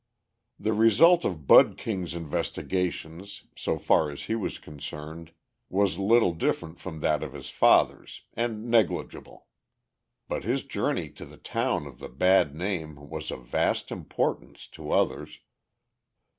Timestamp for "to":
11.11-11.25, 14.69-14.89